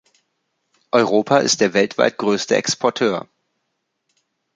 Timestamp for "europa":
0.91-1.37